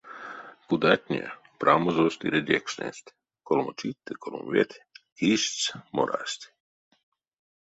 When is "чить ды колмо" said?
3.79-4.43